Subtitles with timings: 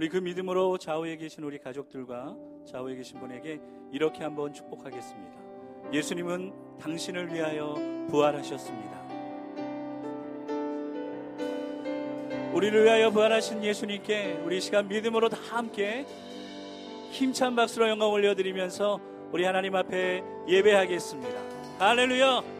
[0.00, 3.60] 우리 그 믿음으로 좌우에 계신 우리 가족들과 좌우에 계신 분에게
[3.92, 5.36] 이렇게 한번 축복하겠습니다.
[5.92, 7.74] 예수님은 당신을 위하여
[8.08, 8.98] 부활하셨습니다.
[12.54, 16.06] 우리를 위하여 부활하신 예수님께 우리 시간 믿음으로 다 함께
[17.10, 18.98] 힘찬 박수로 영광 올려드리면서
[19.32, 21.38] 우리 하나님 앞에 예배하겠습니다.
[21.78, 22.59] 할렐루야!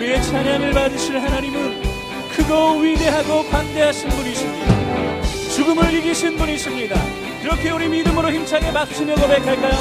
[0.00, 1.82] 우리의 찬양을 받으실 하나님은
[2.30, 5.20] 크고 위대하고 관대하신 분이십니다.
[5.54, 6.96] 죽음을 이기신 분이십니다.
[7.42, 9.76] 그렇게 우리 믿음으로 힘차게 박수며 고백할까요?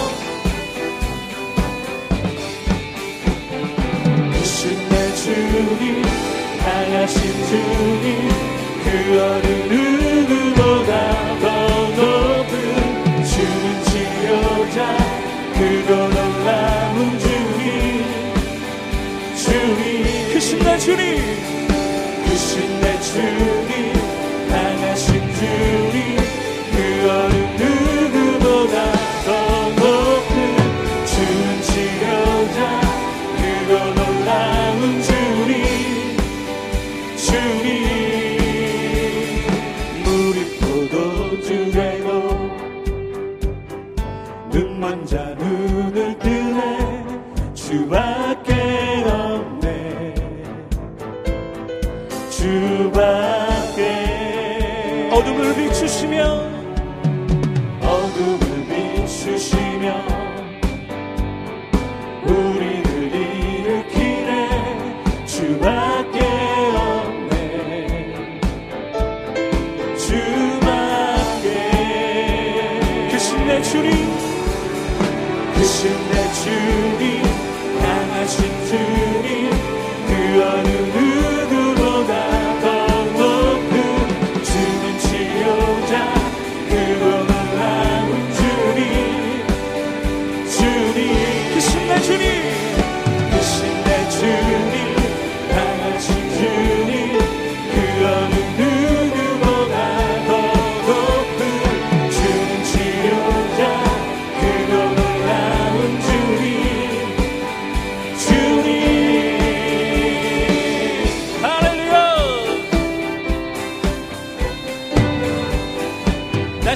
[4.34, 6.02] 크신 내 주님
[6.60, 8.30] 강하신 주님
[8.84, 11.39] 그 어느 누구보다
[20.80, 21.18] 주님.
[22.26, 23.69] 크신 내 주님
[55.20, 56.59] 어둠을 비추시며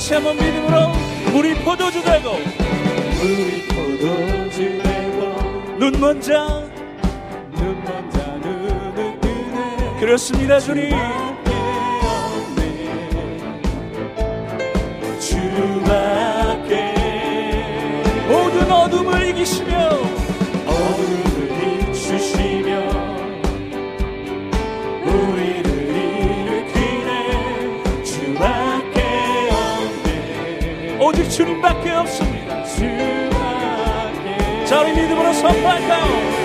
[0.03, 0.91] 다시 한번 믿음으로
[1.33, 2.31] 우리 포도주 되고
[3.23, 6.45] 우리 포도주 되고 눈 먼 자.
[7.53, 9.99] 눈 먼 자 눈을 뜨네.
[10.01, 10.91] 그렇습니다 주님
[34.73, 36.42] 주밖에 자우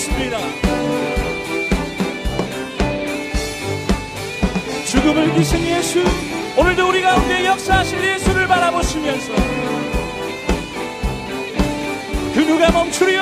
[0.00, 0.38] 고백하겠습니다.
[4.86, 6.02] 죽음을 이기신 예수
[6.56, 9.32] 오늘도 우리 가운데 역사하실 예수를 바라보시면서
[12.34, 13.20] 그 누가 멈추리요?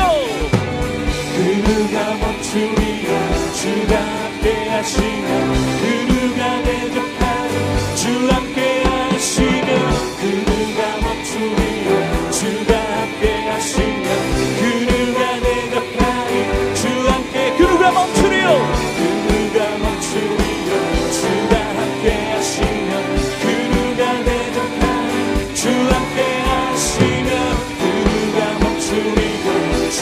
[1.36, 3.52] 그 누가 멈추리요?
[3.54, 8.47] 주가 함께 하시면 그 누가 대적하리 주 함께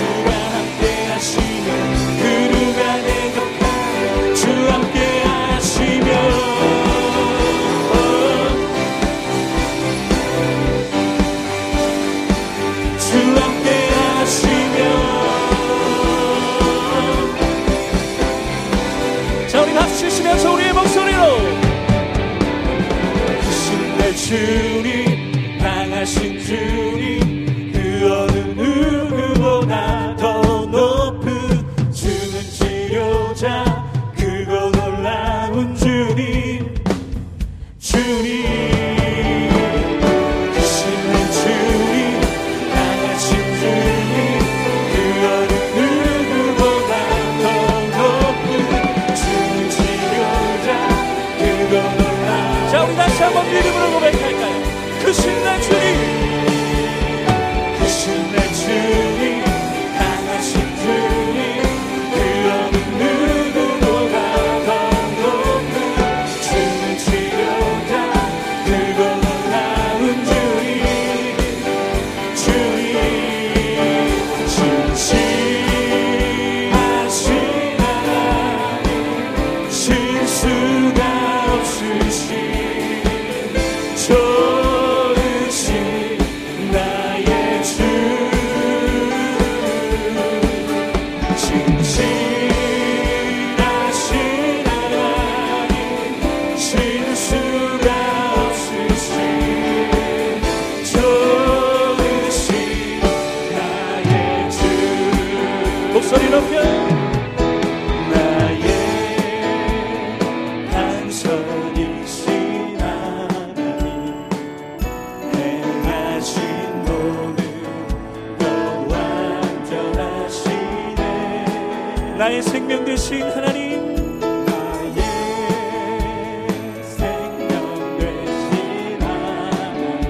[0.04, 0.35] 멈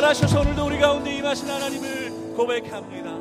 [0.00, 3.19] 부활하셔서 오늘도 우리 가운데 임하신 하나님을 고백합니다.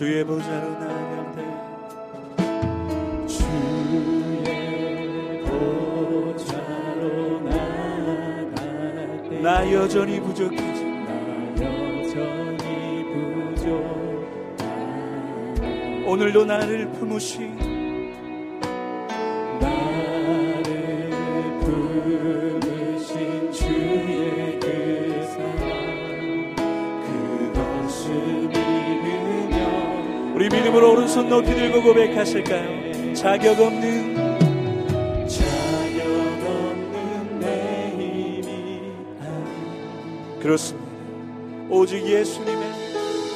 [0.00, 1.44] 주의 보좌로 나아갈 때
[3.26, 11.58] 주의 보좌로 나갈 때 나 여전히 부족하지 나
[11.98, 13.68] 여전히 부족
[16.08, 17.69] 오늘도 나를 품으신
[31.10, 33.14] 손 높이 들고 고백하실까요?
[33.14, 34.38] 자격 없는
[35.26, 36.06] 자격
[36.46, 38.92] 없는 내 힘이
[40.40, 40.88] 그렇습니다.
[41.68, 42.62] 오직 예수님의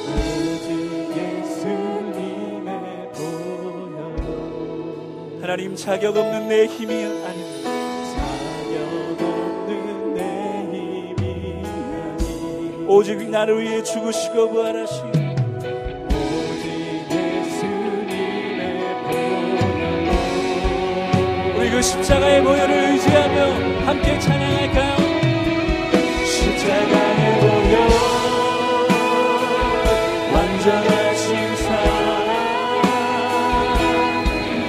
[0.07, 0.71] 오직
[1.17, 2.71] 예수님의
[3.11, 3.91] 보혈
[5.41, 7.61] 하나님 자격 없는 내 힘이 아니
[8.15, 10.21] 자격 없는 내
[10.71, 11.65] 힘이
[12.15, 15.24] 아니 오직 나를 위해 죽으시고 부활하시고
[21.75, 24.95] 그 십자가의 보혈을 의지하며 함께 찬양할까요?
[26.25, 27.75] 십자가의 보혈
[30.33, 31.83] 완전하신 사랑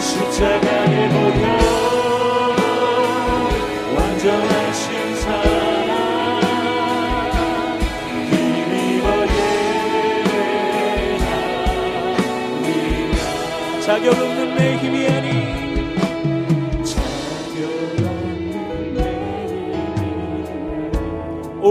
[0.00, 0.73] 십자가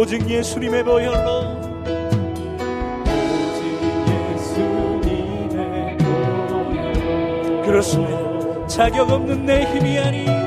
[0.03, 1.55] 오직 예수님의 보혈로.
[3.05, 3.63] 오직
[4.33, 7.61] 예수님의 보혈로.
[7.61, 8.67] 그렇습니다.
[8.67, 10.42] 자격 없는 내 힘이 아니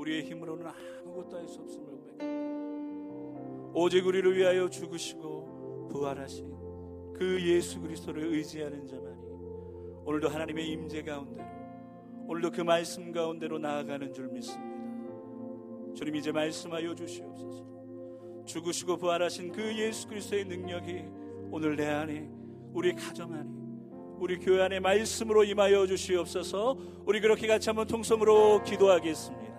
[0.00, 3.70] 우리의 힘으로는 아무것도 할 수 없음을 고백합니다.
[3.74, 9.20] 오직 우리를 위하여 죽으시고 부활하신 그 예수 그리스도를 의지하는 자만이
[10.04, 11.48] 오늘도 하나님의 임재 가운데로
[12.26, 14.70] 오늘도 그 말씀 가운데로 나아가는 줄 믿습니다.
[15.94, 17.66] 주님 이제 말씀하여 주시옵소서.
[18.46, 21.04] 죽으시고 부활하신 그 예수 그리스도의 능력이
[21.50, 22.28] 오늘 내 안에
[22.72, 23.50] 우리 가정 안에
[24.18, 26.76] 우리 교회 안에 말씀으로 임하여 주시옵소서.
[27.06, 29.40] 우리 그렇게 같이 한번 통성으로 기도하겠습니다.